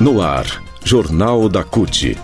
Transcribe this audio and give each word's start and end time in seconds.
No 0.00 0.22
ar, 0.22 0.62
Jornal 0.84 1.48
da 1.48 1.64
CUT. 1.64 2.16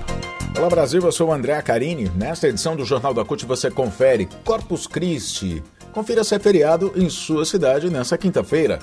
Olá 0.57 0.69
Brasil, 0.69 1.03
eu 1.03 1.11
sou 1.11 1.31
o 1.31 1.33
André 1.33 1.61
Carini. 1.61 2.09
Nesta 2.15 2.47
edição 2.47 2.77
do 2.77 2.85
Jornal 2.85 3.13
da 3.13 3.25
CUT 3.25 3.45
você 3.45 3.69
confere 3.69 4.29
Corpus 4.45 4.87
Christi. 4.87 5.61
Confira 5.93 6.23
se 6.23 6.37
é 6.37 6.39
feriado 6.39 6.93
em 6.95 7.11
sua 7.11 7.45
cidade 7.45 7.91
nessa 7.91 8.17
quinta-feira. 8.17 8.79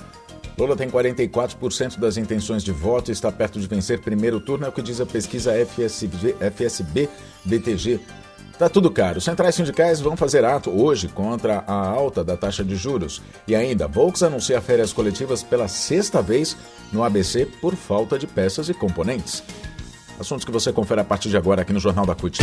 Lula 0.58 0.76
tem 0.76 0.90
44% 0.90 1.98
das 1.98 2.18
intenções 2.18 2.62
de 2.62 2.70
voto 2.70 3.10
e 3.10 3.12
está 3.12 3.32
perto 3.32 3.58
de 3.58 3.66
vencer 3.66 3.98
primeiro 4.02 4.38
turno, 4.40 4.66
é 4.66 4.68
o 4.68 4.72
que 4.72 4.82
diz 4.82 5.00
a 5.00 5.06
pesquisa 5.06 5.54
FSB, 5.54 6.36
FSB 6.38 7.08
BTG. 7.46 7.98
Tá 8.58 8.68
tudo 8.68 8.90
caro. 8.90 9.22
Centrais 9.22 9.54
sindicais 9.54 10.00
vão 10.00 10.18
fazer 10.18 10.44
ato 10.44 10.70
hoje 10.70 11.08
contra 11.08 11.64
a 11.66 11.74
alta 11.74 12.22
da 12.22 12.36
taxa 12.36 12.62
de 12.62 12.76
juros. 12.76 13.22
E 13.48 13.56
ainda, 13.56 13.88
Volks 13.88 14.22
anuncia 14.22 14.60
férias 14.60 14.92
coletivas 14.92 15.42
pela 15.42 15.66
sexta 15.66 16.20
vez 16.20 16.58
no 16.92 17.02
ABC 17.02 17.46
por 17.60 17.74
falta 17.74 18.18
de 18.18 18.26
peças 18.26 18.68
e 18.68 18.74
componentes. 18.74 19.42
Assuntos 20.18 20.44
que 20.44 20.52
você 20.52 20.72
confere 20.72 21.00
a 21.00 21.04
partir 21.04 21.28
de 21.30 21.36
agora 21.36 21.62
aqui 21.62 21.72
no 21.72 21.80
Jornal 21.80 22.06
da 22.06 22.14
CUT. 22.14 22.42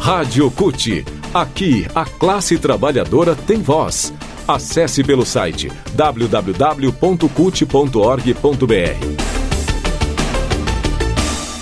Rádio 0.00 0.50
CUT. 0.50 1.04
Aqui, 1.34 1.86
a 1.94 2.04
classe 2.04 2.58
trabalhadora 2.58 3.36
tem 3.36 3.60
voz. 3.60 4.12
Acesse 4.46 5.04
pelo 5.04 5.26
site 5.26 5.70
www.cut.org.br. 5.94 6.88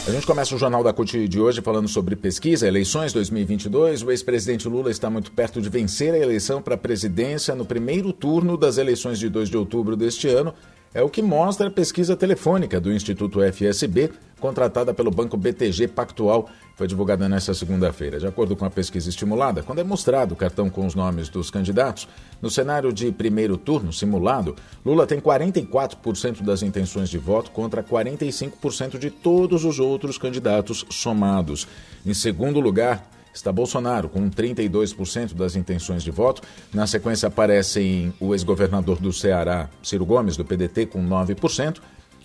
A 0.07 0.11
gente 0.13 0.25
começa 0.25 0.55
o 0.55 0.59
Jornal 0.59 0.85
da 0.85 0.93
CUT 0.93 1.27
de 1.27 1.41
hoje 1.41 1.61
falando 1.61 1.89
sobre 1.89 2.15
pesquisa, 2.15 2.69
eleições 2.69 3.13
2022. 3.13 4.05
O 4.05 4.13
ex-presidente 4.13 4.69
Lula 4.69 4.89
está 4.89 5.11
muito 5.11 5.33
perto 5.33 5.61
de 5.61 5.69
vencer 5.69 6.15
a 6.15 6.19
eleição 6.19 6.63
para 6.63 6.77
a 6.77 6.79
presidência 6.79 7.57
no 7.57 7.65
primeiro 7.65 8.13
turno 8.13 8.57
das 8.57 8.79
eleições 8.79 9.19
de 9.19 9.29
2 9.29 9.51
de 9.51 9.57
outubro 9.57 9.97
deste 9.97 10.29
ano 10.29 10.55
é 10.97 11.03
o 11.03 11.11
que 11.11 11.21
mostra 11.21 11.67
a 11.67 11.71
pesquisa 11.71 12.17
telefônica 12.17 12.81
do 12.81 12.91
Instituto 12.91 13.41
FSB, 13.43 14.11
contratada 14.41 14.95
pelo 14.95 15.11
banco 15.11 15.37
BTG 15.37 15.89
Pactual, 15.89 16.49
foi 16.75 16.87
divulgada 16.87 17.29
nesta 17.29 17.53
segunda-feira. 17.53 18.19
De 18.19 18.27
acordo 18.27 18.57
com 18.57 18.65
a 18.65 18.71
pesquisa 18.71 19.11
estimulada, 19.11 19.63
quando 19.63 19.79
é 19.79 19.85
mostrado 19.85 20.33
o 20.33 20.37
cartão 20.37 20.71
com 20.71 20.87
os 20.87 20.95
nomes 20.95 21.29
dos 21.29 21.51
candidatos, 21.51 22.09
no 22.41 22.49
cenário 22.49 22.95
de 22.95 23.13
primeiro 23.13 23.59
turno 23.59 23.93
simulado, 23.93 24.57
Lula 24.87 25.07
tem 25.07 25.21
44% 25.21 26.43
das 26.43 26.63
intenções 26.63 27.11
de 27.11 27.19
voto 27.19 27.51
contra 27.51 27.83
45% 27.83 28.99
de 28.99 29.11
todos 29.11 29.67
os 29.67 29.79
outros 29.79 30.17
candidatos 30.17 30.87
somados. 30.89 31.69
Em 32.07 32.15
segundo 32.15 32.59
lugar, 32.59 33.07
está 33.39 33.53
Bolsonaro, 33.53 34.09
com 34.09 34.29
32% 34.31 35.35
das 35.35 35.57
intenções 35.57 36.03
de 36.03 36.11
voto. 36.11 36.43
Na 36.73 36.87
sequência 36.87 37.29
aparecem 37.29 38.13
o 38.19 38.35
ex-governador 38.35 38.99
do 38.99 39.13
Ceará, 39.13 39.69
Ciro 39.83 40.05
Gomes, 40.05 40.37
do 40.37 40.45
PDT, 40.45 40.87
com 40.87 41.07
9%, 41.07 41.81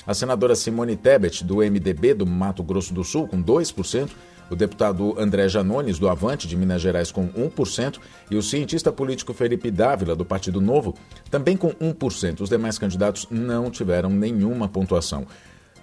a 0.06 0.14
senadora 0.14 0.56
Simone 0.56 0.95
Tebet, 0.95 1.44
do 1.44 1.58
MDB 1.58 2.14
do 2.14 2.26
Mato 2.26 2.64
Grosso 2.64 2.94
do 2.94 3.03
Sul, 3.03 3.28
com 3.28 3.42
2%, 3.42 4.09
o 4.50 4.56
deputado 4.56 5.16
André 5.18 5.48
Janones, 5.48 5.98
do 5.98 6.09
Avante, 6.09 6.48
de 6.48 6.58
Minas 6.58 6.81
Gerais, 6.81 7.12
com 7.12 7.28
1%, 7.30 8.00
e 8.30 8.36
o 8.36 8.42
cientista 8.42 8.92
político 8.92 9.34
Felipe 9.34 9.72
Dávila, 9.72 10.16
do 10.16 10.25
Partido 10.25 10.59
Novo, 10.59 10.96
também 11.30 11.56
com 11.56 11.72
1%. 11.72 12.42
Os 12.42 12.50
demais 12.50 12.78
candidatos 12.78 13.28
não 13.30 13.70
tiveram 13.70 14.09
nenhuma 14.09 14.68
pontuação. 14.68 15.25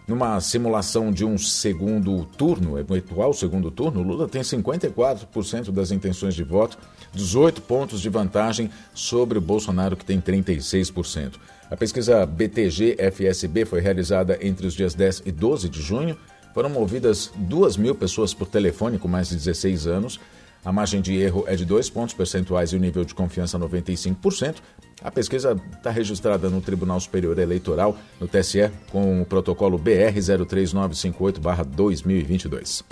Numa 0.09 0.41
simulação 0.41 1.13
de 1.13 1.23
um 1.23 1.37
segundo 1.37 2.25
turno, 2.25 2.79
eventual 2.79 3.35
segundo 3.35 3.71
turno, 3.71 4.03
Lula 4.03 4.27
tem 4.27 4.41
54% 4.41 5.71
das 5.71 5.91
intenções 5.91 6.35
de 6.35 6.43
voto, 6.43 6.79
18 7.13 7.61
pontos 7.61 8.01
de 8.01 8.09
vantagem 8.09 8.71
sobre 8.95 9.37
o 9.37 9.41
Bolsonaro, 9.43 9.99
que 9.99 10.07
tem 10.07 10.19
36%. 10.19 11.35
A 11.71 11.77
pesquisa 11.77 12.25
BTG-FSB 12.25 13.67
foi 13.67 13.81
realizada 13.81 14.39
entre 14.41 14.67
os 14.67 14.73
dias 14.73 14.95
10 14.95 15.25
e 15.27 15.31
12 15.31 15.69
de 15.69 15.83
junho. 15.83 16.17
Foram 16.55 16.71
movidas 16.71 17.31
2 17.37 17.77
mil 17.77 17.95
pessoas 17.95 18.33
por 18.33 18.49
telefone 18.49 18.99
com 18.99 19.09
mais 19.09 19.29
de 19.29 19.37
16 19.37 19.87
anos. 19.87 20.19
A 20.65 20.73
margem 20.73 21.03
de 21.03 21.15
erro 21.19 21.45
é 21.47 21.55
de 21.55 21.67
2 21.67 21.91
pontos 21.91 22.15
percentuais 22.15 22.73
e 22.73 22.77
o 22.77 22.81
nível 22.81 23.05
de 23.05 23.15
confiança 23.15 23.59
95%. 23.59 24.57
A 25.03 25.11
pesquisa 25.11 25.59
está 25.77 25.91
registrada 25.91 26.49
no 26.51 26.61
Tribunal 26.61 27.01
Superior 27.01 27.39
Eleitoral, 27.39 27.97
no 28.21 28.27
TSE, 28.27 28.69
com 28.91 29.23
o 29.23 29.25
protocolo 29.25 29.79
BR 29.79 30.19
03958-2022. 30.19 32.85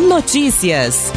Notícias. 0.00 1.12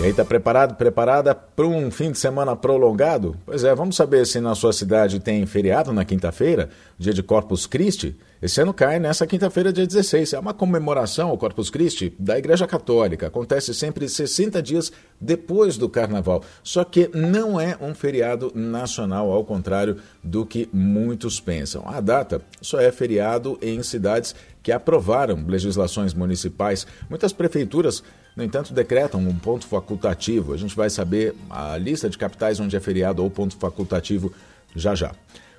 E 0.00 0.04
aí, 0.04 0.10
está 0.12 0.24
preparado, 0.24 0.76
preparada 0.76 1.34
para 1.34 1.66
um 1.66 1.90
fim 1.90 2.10
de 2.10 2.18
semana 2.18 2.56
prolongado? 2.56 3.36
Pois 3.44 3.64
é, 3.64 3.74
vamos 3.74 3.96
saber 3.96 4.26
se 4.26 4.40
na 4.40 4.54
sua 4.54 4.72
cidade 4.72 5.20
tem 5.20 5.44
feriado 5.44 5.92
na 5.92 6.06
quinta-feira, 6.06 6.70
dia 6.98 7.12
de 7.12 7.22
Corpus 7.22 7.66
Christi. 7.66 8.16
Esse 8.40 8.62
ano 8.62 8.72
cai 8.72 8.98
nessa 8.98 9.26
quinta-feira, 9.26 9.70
dia 9.70 9.86
16. 9.86 10.32
É 10.32 10.38
uma 10.38 10.54
comemoração 10.54 11.28
ao 11.28 11.36
Corpus 11.36 11.68
Christi 11.68 12.14
da 12.18 12.38
Igreja 12.38 12.66
Católica. 12.66 13.26
Acontece 13.26 13.74
sempre 13.74 14.08
60 14.08 14.62
dias 14.62 14.90
depois 15.20 15.76
do 15.76 15.86
Carnaval. 15.86 16.42
Só 16.62 16.82
que 16.82 17.10
não 17.12 17.60
é 17.60 17.76
um 17.78 17.94
feriado 17.94 18.50
nacional, 18.54 19.30
ao 19.30 19.44
contrário 19.44 19.98
do 20.24 20.46
que 20.46 20.66
muitos 20.72 21.38
pensam. 21.40 21.82
A 21.86 22.00
data 22.00 22.40
só 22.62 22.80
é 22.80 22.90
feriado 22.90 23.58
em 23.60 23.82
cidades 23.82 24.34
que 24.62 24.72
aprovaram 24.72 25.44
legislações 25.46 26.14
municipais. 26.14 26.86
Muitas 27.10 27.34
prefeituras 27.34 28.02
no 28.36 28.44
entanto, 28.44 28.72
decretam 28.72 29.20
um 29.20 29.34
ponto 29.34 29.66
facultativo. 29.66 30.52
A 30.52 30.56
gente 30.56 30.74
vai 30.74 30.88
saber 30.88 31.34
a 31.48 31.76
lista 31.76 32.08
de 32.08 32.16
capitais 32.16 32.60
onde 32.60 32.76
é 32.76 32.80
feriado 32.80 33.22
ou 33.22 33.30
ponto 33.30 33.56
facultativo 33.56 34.32
já 34.74 34.94
já. 34.94 35.12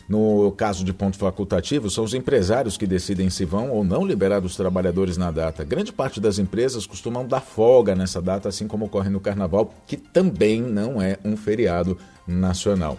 No 0.08 0.52
caso 0.52 0.84
de 0.84 0.92
ponto 0.92 1.18
facultativo, 1.18 1.90
são 1.90 2.04
os 2.04 2.14
empresários 2.14 2.76
que 2.76 2.86
decidem 2.86 3.30
se 3.30 3.46
vão 3.46 3.70
ou 3.70 3.84
não 3.84 4.06
liberar 4.06 4.44
os 4.44 4.58
trabalhadores 4.58 5.16
na 5.16 5.32
data. 5.32 5.64
Grande 5.64 5.94
parte 5.94 6.20
das 6.20 6.38
empresas 6.38 6.86
costumam 6.86 7.26
dar 7.26 7.40
folga 7.40 7.96
nessa 7.96 8.22
data, 8.22 8.50
assim 8.50 8.68
como 8.68 8.86
ocorre 8.86 9.10
no 9.10 9.22
Carnaval, 9.22 9.74
que 9.88 9.96
também 9.96 10.62
não 10.62 11.02
é 11.02 11.18
um 11.24 11.38
feriado 11.38 11.98
nacional. 12.28 12.98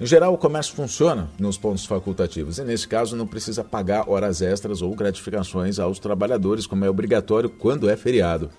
Em 0.00 0.06
geral, 0.06 0.32
o 0.32 0.38
comércio 0.38 0.74
funciona 0.74 1.28
nos 1.38 1.58
pontos 1.58 1.84
facultativos 1.84 2.58
e, 2.58 2.64
nesse 2.64 2.86
caso, 2.88 3.16
não 3.16 3.26
precisa 3.26 3.62
pagar 3.62 4.08
horas 4.08 4.40
extras 4.40 4.80
ou 4.80 4.94
gratificações 4.94 5.78
aos 5.78 5.98
trabalhadores, 5.98 6.66
como 6.66 6.84
é 6.84 6.90
obrigatório 6.90 7.50
quando 7.50 7.90
é 7.90 7.96
feriado. 7.96 8.50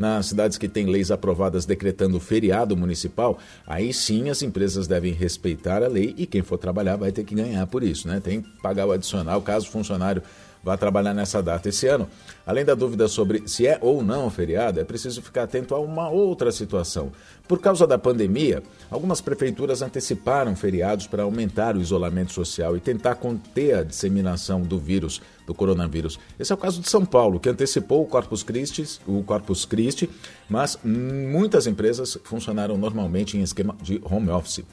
Nas 0.00 0.24
cidades 0.24 0.56
que 0.56 0.66
têm 0.66 0.86
leis 0.86 1.10
aprovadas 1.10 1.66
decretando 1.66 2.18
feriado 2.18 2.74
municipal, 2.74 3.38
aí 3.66 3.92
sim 3.92 4.30
as 4.30 4.40
empresas 4.40 4.86
devem 4.86 5.12
respeitar 5.12 5.82
a 5.82 5.88
lei 5.88 6.14
e 6.16 6.24
quem 6.24 6.40
for 6.40 6.56
trabalhar 6.56 6.96
vai 6.96 7.12
ter 7.12 7.22
que 7.22 7.34
ganhar 7.34 7.66
por 7.66 7.82
isso, 7.82 8.08
né? 8.08 8.18
Tem 8.18 8.40
que 8.40 8.48
pagar 8.62 8.86
o 8.86 8.92
adicional 8.92 9.42
caso 9.42 9.68
o 9.68 9.70
funcionário 9.70 10.22
vá 10.62 10.76
trabalhar 10.76 11.14
nessa 11.14 11.42
data 11.42 11.68
esse 11.68 11.86
ano. 11.86 12.08
Além 12.46 12.64
da 12.64 12.74
dúvida 12.74 13.08
sobre 13.08 13.42
se 13.46 13.66
é 13.66 13.78
ou 13.80 14.02
não 14.02 14.30
feriado, 14.30 14.80
é 14.80 14.84
preciso 14.84 15.22
ficar 15.22 15.44
atento 15.44 15.74
a 15.74 15.78
uma 15.78 16.08
outra 16.08 16.52
situação. 16.52 17.12
Por 17.46 17.60
causa 17.60 17.86
da 17.86 17.98
pandemia, 17.98 18.62
algumas 18.90 19.20
prefeituras 19.20 19.82
anteciparam 19.82 20.54
feriados 20.54 21.06
para 21.06 21.24
aumentar 21.24 21.76
o 21.76 21.80
isolamento 21.80 22.32
social 22.32 22.76
e 22.76 22.80
tentar 22.80 23.16
conter 23.16 23.74
a 23.74 23.82
disseminação 23.82 24.60
do 24.60 24.78
vírus, 24.78 25.20
do 25.46 25.54
coronavírus. 25.54 26.18
Esse 26.38 26.52
é 26.52 26.54
o 26.54 26.58
caso 26.58 26.80
de 26.80 26.88
São 26.88 27.04
Paulo, 27.04 27.40
que 27.40 27.48
antecipou 27.48 28.02
o 28.02 28.06
Corpus 28.06 28.42
Christi, 28.42 29.00
o 29.06 29.22
Corpus 29.22 29.64
Christi, 29.64 30.08
mas 30.48 30.78
muitas 30.84 31.66
empresas 31.66 32.16
funcionaram 32.24 32.78
normalmente 32.78 33.36
em 33.36 33.42
esquema 33.42 33.76
de 33.82 34.00
home 34.04 34.30
office. 34.30 34.64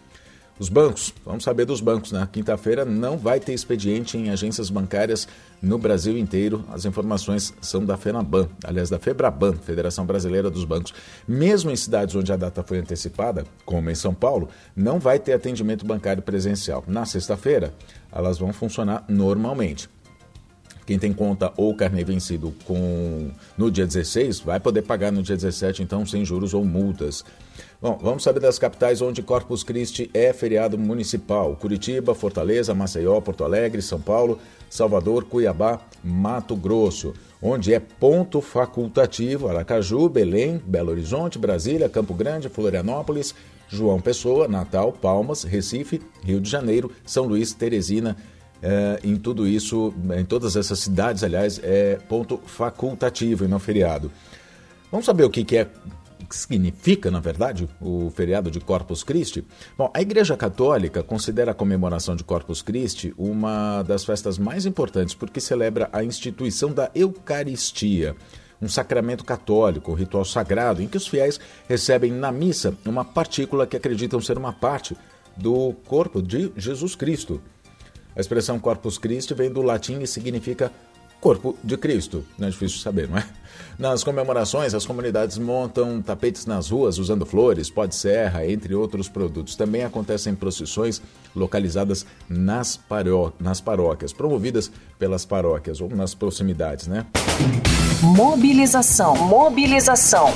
Os 0.59 0.69
bancos, 0.69 1.13
vamos 1.23 1.43
saber 1.43 1.65
dos 1.65 1.81
bancos. 1.81 2.11
Na 2.11 2.21
né? 2.21 2.29
quinta-feira 2.31 2.83
não 2.83 3.15
vai 3.15 3.39
ter 3.39 3.53
expediente 3.53 4.17
em 4.17 4.31
agências 4.31 4.71
bancárias 4.71 5.27
no 5.61 5.77
Brasil 5.77 6.17
inteiro. 6.17 6.65
As 6.71 6.83
informações 6.83 7.53
são 7.61 7.85
da 7.85 7.95
FENABAN, 7.95 8.49
aliás, 8.63 8.89
da 8.89 8.97
FEBRABAN, 8.97 9.53
Federação 9.53 10.03
Brasileira 10.03 10.49
dos 10.49 10.65
Bancos. 10.65 10.95
Mesmo 11.27 11.69
em 11.69 11.75
cidades 11.75 12.15
onde 12.15 12.33
a 12.33 12.35
data 12.35 12.63
foi 12.63 12.79
antecipada, 12.79 13.45
como 13.65 13.91
em 13.91 13.95
São 13.95 14.15
Paulo, 14.15 14.49
não 14.75 14.99
vai 14.99 15.19
ter 15.19 15.33
atendimento 15.33 15.85
bancário 15.85 16.23
presencial. 16.23 16.83
Na 16.87 17.05
sexta-feira, 17.05 17.71
elas 18.11 18.39
vão 18.39 18.51
funcionar 18.51 19.05
normalmente. 19.07 19.87
Quem 20.87 20.97
tem 20.97 21.11
conta 21.11 21.51
ou 21.57 21.75
carnê 21.75 22.01
vencido 22.01 22.55
com 22.63 23.29
no 23.57 23.69
dia 23.69 23.85
16 23.85 24.39
vai 24.39 24.57
poder 24.57 24.83
pagar 24.83 25.11
no 25.11 25.21
dia 25.21 25.35
17, 25.35 25.83
então 25.83 26.05
sem 26.05 26.23
juros 26.23 26.53
ou 26.53 26.63
multas. 26.63 27.25
Bom, 27.81 27.99
vamos 28.01 28.23
saber 28.23 28.39
das 28.39 28.57
capitais 28.57 29.01
onde 29.01 29.21
Corpus 29.21 29.63
Christi 29.63 30.09
é 30.13 30.31
feriado 30.31 30.77
municipal: 30.77 31.57
Curitiba, 31.57 32.15
Fortaleza, 32.15 32.73
Maceió, 32.73 33.19
Porto 33.19 33.43
Alegre, 33.43 33.81
São 33.81 33.99
Paulo, 33.99 34.39
Salvador, 34.69 35.25
Cuiabá, 35.25 35.81
Mato 36.01 36.55
Grosso. 36.55 37.13
Onde 37.41 37.73
é 37.73 37.81
ponto 37.81 38.39
facultativo: 38.39 39.49
Aracaju, 39.49 40.07
Belém, 40.07 40.61
Belo 40.65 40.91
Horizonte, 40.91 41.37
Brasília, 41.37 41.89
Campo 41.89 42.13
Grande, 42.13 42.47
Florianópolis, 42.47 43.35
João 43.67 43.99
Pessoa, 43.99 44.47
Natal, 44.47 44.93
Palmas, 44.93 45.43
Recife, 45.43 46.01
Rio 46.23 46.39
de 46.39 46.49
Janeiro, 46.49 46.89
São 47.05 47.25
Luís, 47.25 47.53
Teresina, 47.53 48.15
é, 48.61 48.99
em 49.03 49.15
tudo 49.17 49.47
isso, 49.47 49.93
em 50.17 50.25
todas 50.25 50.55
essas 50.55 50.79
cidades, 50.79 51.23
aliás, 51.23 51.59
é 51.63 51.97
ponto 52.07 52.37
facultativo 52.45 53.45
e 53.45 53.47
não 53.47 53.59
feriado. 53.59 54.11
Vamos 54.91 55.05
saber 55.05 55.23
o 55.23 55.29
que, 55.29 55.43
que 55.43 55.57
é 55.57 55.67
que 56.27 56.35
significa, 56.35 57.09
na 57.09 57.19
verdade, 57.19 57.69
o 57.79 58.11
feriado 58.11 58.51
de 58.51 58.59
Corpus 58.59 59.03
Christi? 59.03 59.45
Bom, 59.77 59.89
a 59.93 60.01
Igreja 60.01 60.35
Católica 60.35 61.01
considera 61.01 61.51
a 61.51 61.53
comemoração 61.53 62.15
de 62.15 62.23
Corpus 62.23 62.61
Christi 62.61 63.13
uma 63.17 63.81
das 63.83 64.03
festas 64.03 64.37
mais 64.37 64.65
importantes 64.65 65.15
porque 65.15 65.39
celebra 65.39 65.89
a 65.93 66.03
instituição 66.03 66.73
da 66.73 66.91
Eucaristia 66.93 68.15
um 68.61 68.67
sacramento 68.67 69.23
católico, 69.23 69.91
um 69.91 69.95
ritual 69.95 70.25
sagrado, 70.25 70.81
em 70.81 70.87
que 70.87 70.97
os 70.97 71.07
fiéis 71.07 71.39
recebem 71.69 72.11
na 72.11 72.31
missa 72.31 72.73
uma 72.85 73.05
partícula 73.05 73.67
que 73.67 73.77
acreditam 73.77 74.19
ser 74.19 74.35
uma 74.35 74.51
parte 74.51 74.97
do 75.35 75.73
corpo 75.85 76.21
de 76.21 76.51
Jesus 76.57 76.95
Cristo. 76.95 77.39
A 78.17 78.19
expressão 78.19 78.57
Corpus 78.57 78.97
Christi 78.97 79.35
vem 79.35 79.51
do 79.51 79.61
latim 79.61 79.99
e 80.01 80.07
significa 80.07 80.71
corpo 81.21 81.55
de 81.63 81.77
Cristo. 81.77 82.25
Não 82.35 82.47
é 82.47 82.49
difícil 82.49 82.79
saber, 82.79 83.07
não 83.07 83.15
é? 83.15 83.25
Nas 83.77 84.03
comemorações, 84.03 84.73
as 84.73 84.87
comunidades 84.87 85.37
montam 85.37 86.01
tapetes 86.01 86.47
nas 86.47 86.69
ruas 86.69 86.97
usando 86.97 87.27
flores, 87.27 87.69
pó 87.69 87.85
de 87.85 87.93
serra, 87.93 88.43
entre 88.47 88.73
outros 88.73 89.07
produtos. 89.07 89.55
Também 89.55 89.83
acontecem 89.83 90.33
procissões 90.33 90.99
localizadas 91.35 92.07
nas, 92.27 92.75
paró 92.75 93.31
nas 93.39 93.61
paróquias, 93.61 94.11
promovidas 94.13 94.71
pelas 94.97 95.23
paróquias 95.23 95.79
ou 95.79 95.87
nas 95.87 96.15
proximidades, 96.15 96.87
né? 96.87 97.05
Mobilização, 98.01 99.15
mobilização. 99.15 100.33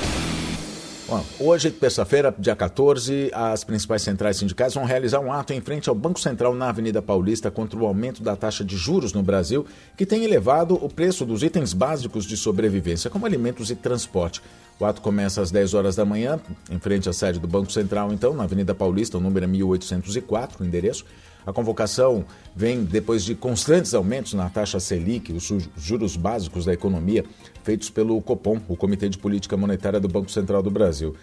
Bom, 1.12 1.26
hoje, 1.42 1.70
terça-feira, 1.70 2.34
dia 2.40 2.56
14, 2.56 3.30
as 3.34 3.66
principais 3.66 4.02
centrais 4.02 4.38
sindicais 4.38 4.74
vão 4.74 4.86
realizar 4.86 5.20
um 5.20 5.30
ato 5.30 5.52
em 5.52 5.60
frente 5.60 5.90
ao 5.90 5.94
Banco 5.94 6.18
Central 6.18 6.56
na 6.56 6.70
Avenida 6.70 7.02
Paulista 7.02 7.52
contra 7.52 7.78
o 7.78 7.86
aumento 7.86 8.24
da 8.24 8.34
taxa 8.34 8.64
de 8.64 8.78
juros 8.78 9.12
no 9.12 9.22
Brasil, 9.22 9.66
que 9.98 10.06
tem 10.06 10.24
elevado 10.24 10.74
o 10.74 10.88
preço 10.88 11.26
dos 11.26 11.44
itens 11.44 11.74
básicos 11.74 12.24
de 12.24 12.38
sobrevivência, 12.38 13.10
como 13.10 13.26
alimentos 13.26 13.70
e 13.70 13.76
transporte. 13.76 14.42
O 14.80 14.86
ato 14.86 15.02
começa 15.02 15.42
às 15.42 15.52
10 15.52 15.74
horas 15.74 15.98
da 15.98 16.06
manhã, 16.06 16.40
em 16.70 16.80
frente 16.80 17.10
à 17.10 17.14
sede 17.14 17.40
do 17.40 17.48
Banco 17.48 17.74
Central, 17.74 18.14
então, 18.14 18.34
na 18.34 18.46
Avenida 18.46 18.74
Paulista, 18.74 19.18
o 19.18 19.20
número 19.20 19.44
é 19.44 19.50
1804, 19.50 20.64
o 20.64 20.66
endereço. 20.66 21.04
A 21.46 21.52
convocação 21.52 22.26
vem 22.56 22.84
depois 22.84 23.24
de 23.24 23.34
constantes 23.34 23.94
aumentos 23.94 24.34
na 24.34 24.50
taxa 24.50 24.80
Selic, 24.80 25.34
os 25.34 25.52
juros 25.76 26.16
básicos 26.16 26.66
da 26.66 26.74
economia, 26.74 27.26
feitos 27.64 27.90
pelo 27.90 28.22
Copom, 28.22 28.60
o 28.68 28.76
Comitê 28.76 29.10
de 29.10 29.18
Política 29.18 29.58
Monetária 29.58 30.00
do 30.00 30.08
Banco 30.08 30.30
Central 30.30 30.62
do 30.62 30.70
Brasil. 30.70 31.16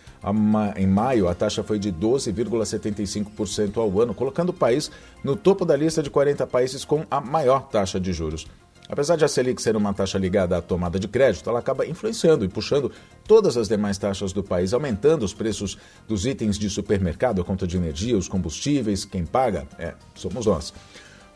Em 0.76 0.86
maio, 0.86 1.28
a 1.28 1.34
taxa 1.34 1.62
foi 1.62 1.78
de 1.78 1.92
12,75% 1.92 3.76
ao 3.76 4.00
ano, 4.00 4.14
colocando 4.14 4.50
o 4.50 4.54
país 4.54 4.90
no 5.22 5.36
topo 5.36 5.64
da 5.64 5.76
lista 5.76 6.02
de 6.02 6.10
40 6.10 6.46
países 6.46 6.84
com 6.84 7.04
a 7.10 7.20
maior 7.20 7.68
taxa 7.68 8.00
de 8.00 8.12
juros. 8.12 8.46
Apesar 8.88 9.16
de 9.16 9.24
a 9.24 9.28
Selic 9.28 9.60
ser 9.60 9.76
uma 9.76 9.92
taxa 9.92 10.18
ligada 10.18 10.56
à 10.56 10.62
tomada 10.62 10.98
de 10.98 11.06
crédito, 11.06 11.48
ela 11.50 11.58
acaba 11.58 11.86
influenciando 11.86 12.44
e 12.44 12.48
puxando 12.48 12.90
todas 13.26 13.56
as 13.56 13.68
demais 13.68 13.98
taxas 13.98 14.32
do 14.32 14.42
país, 14.42 14.72
aumentando 14.72 15.24
os 15.24 15.34
preços 15.34 15.76
dos 16.06 16.24
itens 16.24 16.58
de 16.58 16.70
supermercado, 16.70 17.42
a 17.42 17.44
conta 17.44 17.66
de 17.66 17.76
energia, 17.76 18.16
os 18.16 18.28
combustíveis. 18.28 19.04
Quem 19.04 19.26
paga 19.26 19.66
é, 19.78 19.92
somos 20.14 20.46
nós. 20.46 20.72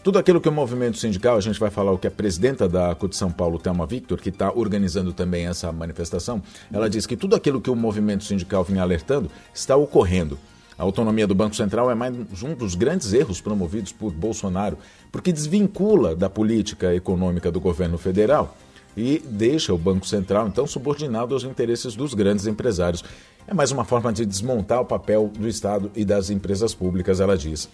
Tudo 0.03 0.19
aquilo 0.19 0.41
que 0.41 0.49
o 0.49 0.53
movimento 0.53 0.99
sindical, 0.99 1.37
a 1.37 1.41
gente 1.41 1.61
vai 1.61 1.71
falar 1.71 1.93
o 1.93 1.99
que 1.99 2.09
a 2.09 2.11
presidenta 2.11 2.69
da 2.69 2.93
CUT 2.95 3.15
São 3.15 3.31
Paulo, 3.31 3.59
Thelma 3.59 3.87
Victor, 3.87 4.19
que 4.19 4.31
está 4.31 4.51
organizando 4.53 5.13
também 5.13 5.47
essa 5.47 5.71
manifestação, 5.71 6.43
ela 6.73 6.91
diz 6.91 7.07
que 7.07 7.17
tudo 7.17 7.37
aquilo 7.37 7.61
que 7.61 7.71
o 7.71 7.77
movimento 7.77 8.25
sindical 8.25 8.65
vinha 8.65 8.83
alertando 8.83 9.31
está 9.55 9.77
ocorrendo. 9.77 10.37
A 10.83 10.85
autonomia 10.85 11.29
do 11.29 11.35
Banco 11.35 11.55
Central 11.55 11.93
é 11.93 11.95
mais 11.95 12.13
um 12.43 12.57
dos 12.57 12.75
grandes 12.75 13.13
erros 13.13 13.41
promovidos 13.41 13.93
por 13.93 14.11
Bolsonaro, 14.13 14.77
porque 15.13 15.31
desvincula 15.31 16.17
da 16.17 16.29
política 16.29 16.93
econômica 16.93 17.53
do 17.53 17.61
governo 17.61 17.97
federal 17.97 18.57
e 18.97 19.23
deixa 19.25 19.73
o 19.73 19.79
Banco 19.79 20.05
Central, 20.05 20.49
então, 20.49 20.67
subordinado 20.67 21.35
aos 21.35 21.45
interesses 21.45 21.95
dos 21.95 22.15
grandes 22.15 22.49
empresários. 22.49 23.05
É 23.47 23.55
mais 23.55 23.71
uma 23.71 23.85
forma 23.85 24.13
de 24.13 24.27
desmontar 24.27 24.81
o 24.81 24.85
papel 24.85 25.31
do 25.39 25.47
Estado 25.47 25.89
e 25.95 26.05
das 26.05 26.31
empresas 26.31 26.75
públicas, 26.75 27.21
ela 27.21 27.39
diz. 27.39 27.69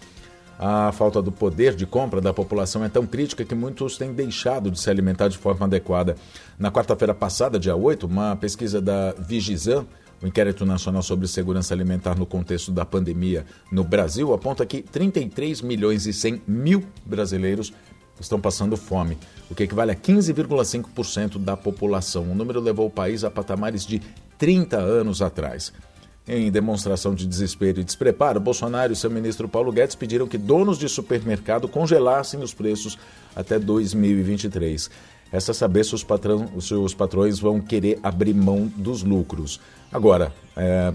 A 0.59 0.91
falta 0.91 1.19
do 1.19 1.31
poder 1.31 1.73
de 1.73 1.87
compra 1.87 2.21
da 2.21 2.31
população 2.31 2.85
é 2.85 2.89
tão 2.89 3.07
crítica 3.07 3.43
que 3.43 3.55
muitos 3.55 3.97
têm 3.97 4.13
deixado 4.13 4.69
de 4.69 4.79
se 4.79 4.87
alimentar 4.87 5.29
de 5.29 5.37
forma 5.39 5.65
adequada. 5.65 6.15
Na 6.59 6.71
quarta-feira 6.71 7.15
passada, 7.15 7.57
dia 7.57 7.75
8, 7.75 8.05
uma 8.05 8.35
pesquisa 8.35 8.79
da 8.79 9.15
Vigizan 9.17 9.87
o 10.21 10.27
Inquérito 10.27 10.65
Nacional 10.65 11.01
sobre 11.01 11.27
Segurança 11.27 11.73
Alimentar 11.73 12.17
no 12.17 12.25
contexto 12.25 12.71
da 12.71 12.85
pandemia 12.85 13.45
no 13.71 13.83
Brasil 13.83 14.33
aponta 14.33 14.65
que 14.65 14.81
33 14.81 15.61
milhões 15.61 16.05
e 16.05 16.13
100 16.13 16.43
mil 16.47 16.83
brasileiros 17.05 17.73
estão 18.19 18.39
passando 18.39 18.75
fome, 18.75 19.17
o 19.49 19.55
que 19.55 19.63
equivale 19.63 19.91
a 19.91 19.95
15,5% 19.95 21.37
da 21.37 21.55
população. 21.55 22.23
O 22.23 22.35
número 22.35 22.59
levou 22.59 22.87
o 22.87 22.91
país 22.91 23.23
a 23.23 23.31
patamares 23.31 23.85
de 23.85 24.01
30 24.37 24.77
anos 24.77 25.21
atrás. 25.21 25.71
Em 26.27 26.51
demonstração 26.51 27.15
de 27.15 27.25
desespero 27.25 27.79
e 27.79 27.83
despreparo, 27.83 28.39
Bolsonaro 28.39 28.93
e 28.93 28.95
seu 28.95 29.09
ministro 29.09 29.49
Paulo 29.49 29.71
Guedes 29.71 29.95
pediram 29.95 30.27
que 30.27 30.37
donos 30.37 30.77
de 30.77 30.87
supermercado 30.87 31.67
congelassem 31.67 32.41
os 32.41 32.53
preços 32.53 32.99
até 33.35 33.57
2023. 33.57 34.91
Essa 35.31 35.53
saber 35.53 35.83
se 35.83 35.93
os, 35.93 36.03
patrão, 36.03 36.49
se 36.59 36.73
os 36.73 36.93
patrões 36.93 37.39
vão 37.39 37.59
querer 37.59 37.99
abrir 38.01 38.33
mão 38.33 38.71
dos 38.75 39.03
lucros. 39.03 39.59
Agora, 39.91 40.33
é, 40.57 40.93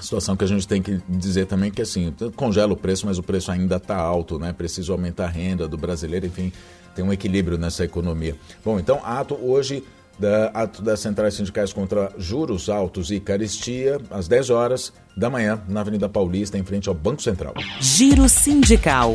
situação 0.00 0.36
que 0.36 0.44
a 0.44 0.46
gente 0.46 0.66
tem 0.66 0.80
que 0.80 1.00
dizer 1.08 1.46
também 1.46 1.70
que 1.70 1.82
assim, 1.82 2.14
congela 2.36 2.72
o 2.72 2.76
preço, 2.76 3.06
mas 3.06 3.18
o 3.18 3.22
preço 3.22 3.50
ainda 3.50 3.76
está 3.76 3.96
alto, 3.96 4.38
né? 4.38 4.52
Precisa 4.52 4.92
aumentar 4.92 5.24
a 5.24 5.28
renda 5.28 5.66
do 5.66 5.76
brasileiro, 5.76 6.26
enfim, 6.26 6.52
tem 6.94 7.04
um 7.04 7.12
equilíbrio 7.12 7.58
nessa 7.58 7.84
economia. 7.84 8.36
Bom, 8.64 8.78
então, 8.78 9.00
ato 9.04 9.34
hoje 9.34 9.82
da 10.18 10.46
ato 10.46 10.80
das 10.82 11.00
centrais 11.00 11.34
sindicais 11.34 11.72
contra 11.72 12.10
juros 12.16 12.68
altos 12.68 13.10
e 13.10 13.20
caristia, 13.20 14.00
às 14.10 14.26
10 14.26 14.50
horas 14.50 14.92
da 15.16 15.28
manhã, 15.28 15.60
na 15.68 15.80
Avenida 15.80 16.08
Paulista, 16.08 16.56
em 16.56 16.64
frente 16.64 16.88
ao 16.88 16.94
Banco 16.94 17.22
Central. 17.22 17.54
Giro 17.80 18.28
Sindical. 18.28 19.12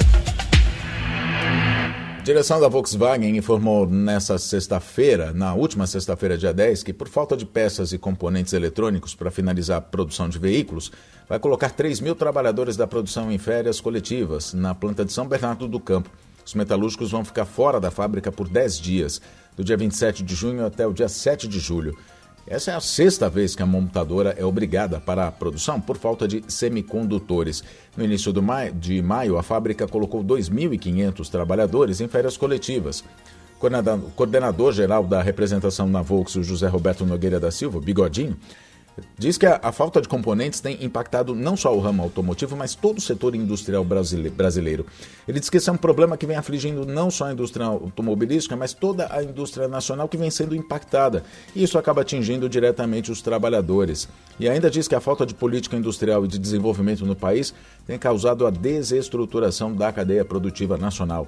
A 2.22 2.24
direção 2.24 2.62
da 2.62 2.68
Volkswagen 2.68 3.36
informou 3.36 3.88
nessa 3.88 4.38
sexta-feira, 4.38 5.34
na 5.34 5.56
última 5.56 5.88
sexta-feira, 5.88 6.38
dia 6.38 6.54
10, 6.54 6.84
que 6.84 6.94
por 6.94 7.08
falta 7.08 7.36
de 7.36 7.48
peças 7.48 7.94
e 7.94 7.98
componentes 7.98 8.54
eletrônicos 8.54 9.16
para 9.16 9.32
finalizar 9.32 9.80
a 9.80 9.82
produção 9.82 10.30
de 10.30 10.38
veículos, 10.38 10.92
vai 11.28 11.40
colocar 11.40 11.72
3 11.72 12.00
mil 12.00 12.14
trabalhadores 12.14 12.78
da 12.78 12.86
produção 12.86 13.32
em 13.32 13.40
férias 13.40 13.82
coletivas 13.82 14.54
na 14.54 14.76
planta 14.76 15.04
de 15.04 15.12
São 15.12 15.28
Bernardo 15.28 15.68
do 15.68 15.80
Campo. 15.80 16.12
Os 16.46 16.54
metalúrgicos 16.54 17.10
vão 17.10 17.26
ficar 17.26 17.46
fora 17.46 17.80
da 17.80 17.90
fábrica 17.90 18.32
por 18.32 18.48
10 18.48 18.80
dias, 18.80 19.20
do 19.58 19.64
dia 19.64 19.76
27 19.76 20.22
de 20.22 20.36
junho 20.36 20.64
até 20.64 20.86
o 20.86 20.94
dia 20.94 21.10
7 21.10 21.48
de 21.48 21.58
julho. 21.58 21.98
Essa 22.52 22.72
é 22.72 22.76
a 22.76 22.82
sexta 22.82 23.30
vez 23.30 23.56
que 23.56 23.64
a 23.64 23.66
montadora 23.66 24.36
é 24.38 24.44
obrigada 24.44 25.00
para 25.00 25.26
a 25.26 25.32
produção 25.32 25.80
por 25.80 25.98
falta 25.98 26.28
de 26.28 26.44
semicondutores. 26.50 27.64
No 27.96 28.04
início 28.04 28.34
de 28.74 29.02
maio, 29.02 29.38
a 29.38 29.42
fábrica 29.42 29.88
colocou 29.88 30.22
2.500 30.22 31.30
trabalhadores 31.30 32.02
em 32.02 32.10
férias 32.10 32.36
coletivas. 32.36 33.06
O 33.58 34.12
coordenador-geral 34.12 35.06
da 35.06 35.22
representação 35.22 35.88
na 35.88 36.02
Volkswagen, 36.02 36.44
José 36.44 36.68
Roberto 36.68 37.06
Nogueira 37.06 37.40
da 37.40 37.52
Silva, 37.52 37.80
Bigodinho, 37.80 38.36
Diz 39.18 39.38
que 39.38 39.46
a, 39.46 39.60
a, 39.64 39.72
falta 39.72 40.02
de 40.02 40.08
componentes 40.08 40.60
tem 40.60 40.84
impactado 40.84 41.34
não 41.34 41.56
só 41.56 41.76
o 41.76 41.80
ramo 41.80 42.04
automotivo, 42.04 42.56
mas 42.56 42.76
todo 42.76 42.98
o 42.98 43.02
setor 43.02 43.36
industrial 43.36 43.86
brasileiro. 43.86 44.86
Ele 45.28 45.40
diz 45.40 45.50
que 45.50 45.58
esse 45.58 45.70
é 45.70 45.74
um 45.74 45.78
problema 45.78 46.18
que 46.18 46.26
vem 46.26 46.36
afligindo 46.36 46.86
não 46.86 47.10
só 47.10 47.26
a 47.26 47.32
indústria 47.32 47.66
automobilística, 47.66 48.56
mas 48.56 48.74
toda 48.74 49.08
a 49.14 49.24
indústria 49.24 49.68
nacional 49.68 50.10
que 50.10 50.18
vem 50.18 50.30
sendo 50.30 50.56
impactada. 50.56 51.24
E 51.56 51.64
isso 51.64 51.78
acaba 51.78 52.02
atingindo 52.02 52.50
diretamente 52.50 53.12
os 53.12 53.22
trabalhadores. 53.22 54.10
E 54.40 54.50
ainda 54.50 54.70
diz 54.70 54.88
que 54.88 54.96
a 54.96 55.00
falta 55.00 55.26
de 55.26 55.34
política 55.34 55.78
industrial 55.78 56.26
e 56.26 56.28
de 56.28 56.38
desenvolvimento 56.38 57.06
no 57.06 57.16
país 57.16 57.54
tem 57.88 57.98
causado 57.98 58.46
a 58.46 58.50
desestruturação 58.50 59.74
da 59.74 59.92
cadeia 59.92 60.26
produtiva 60.26 60.78
nacional. 60.78 61.28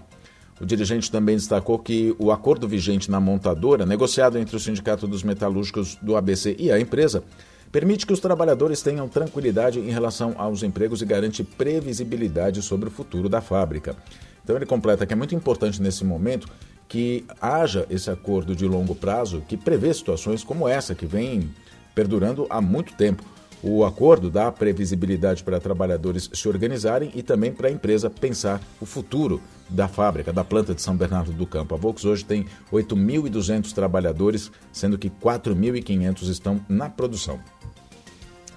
O 0.59 0.65
dirigente 0.65 1.11
também 1.11 1.35
destacou 1.35 1.79
que 1.79 2.15
o 2.19 2.31
acordo 2.31 2.67
vigente 2.67 3.09
na 3.09 3.19
montadora, 3.19 3.85
negociado 3.85 4.37
entre 4.37 4.55
o 4.55 4.59
Sindicato 4.59 5.07
dos 5.07 5.23
Metalúrgicos 5.23 5.97
do 6.01 6.15
ABC 6.15 6.55
e 6.59 6.71
a 6.71 6.79
empresa, 6.79 7.23
permite 7.73 8.05
que 8.05 8.13
os 8.13 8.19
trabalhadores 8.19 8.83
tenham 8.83 9.09
tranquilidade 9.09 9.79
em 9.79 9.89
relação 9.89 10.35
aos 10.37 10.61
empregos 10.61 11.01
e 11.01 11.05
garante 11.05 11.43
previsibilidade 11.43 12.61
sobre 12.61 12.87
o 12.87 12.91
futuro 12.91 13.27
da 13.27 13.41
fábrica. 13.41 13.95
Então 14.43 14.55
ele 14.55 14.65
completa 14.65 15.07
que 15.07 15.13
é 15.13 15.15
muito 15.15 15.33
importante 15.33 15.81
nesse 15.81 16.05
momento 16.05 16.47
que 16.87 17.25
haja 17.41 17.87
esse 17.89 18.11
acordo 18.11 18.55
de 18.55 18.67
longo 18.67 18.93
prazo 18.93 19.41
que 19.47 19.57
prevê 19.57 19.91
situações 19.91 20.43
como 20.43 20.67
essa 20.67 20.93
que 20.93 21.07
vem 21.07 21.49
perdurando 21.95 22.45
há 22.47 22.61
muito 22.61 22.93
tempo. 22.93 23.23
O 23.63 23.83
acordo 23.83 24.29
dá 24.29 24.51
previsibilidade 24.51 25.41
para 25.41 25.59
trabalhadores 25.59 26.29
se 26.31 26.47
organizarem 26.47 27.11
e 27.15 27.23
também 27.23 27.51
para 27.51 27.69
a 27.69 27.71
empresa 27.71 28.07
pensar 28.07 28.61
o 28.79 28.85
futuro 28.85 29.41
da 29.67 29.87
fábrica, 29.87 30.31
da 30.31 30.43
planta 30.43 30.75
de 30.75 30.81
São 30.81 30.95
Bernardo 30.95 31.31
do 31.31 31.47
Campo. 31.47 31.73
A 31.73 31.77
Volks 31.77 32.05
hoje 32.05 32.23
tem 32.23 32.45
8.200 32.71 33.71
trabalhadores, 33.71 34.51
sendo 34.71 34.97
que 34.97 35.09
4.500 35.09 36.29
estão 36.29 36.63
na 36.69 36.89
produção. 36.89 37.39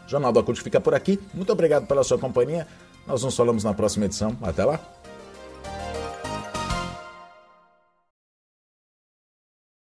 Jornal 0.06 0.32
da 0.32 0.42
CUT 0.42 0.60
fica 0.62 0.80
por 0.80 0.94
aqui. 0.94 1.18
Muito 1.34 1.52
obrigado 1.52 1.86
pela 1.86 2.04
sua 2.04 2.18
companhia. 2.18 2.66
Nós 3.06 3.22
nos 3.22 3.36
falamos 3.36 3.64
na 3.64 3.74
próxima 3.74 4.06
edição. 4.06 4.36
Até 4.42 4.64
lá! 4.64 4.95